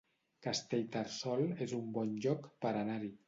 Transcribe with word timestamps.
Castellterçol 0.45 1.45
es 1.67 1.77
un 1.81 1.93
bon 1.99 2.17
lloc 2.25 2.51
per 2.65 2.73
anar-hi 2.85 3.17